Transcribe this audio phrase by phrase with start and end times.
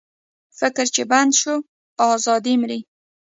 [0.59, 1.55] فکر چې بند شو،
[2.13, 2.79] ازادي مري.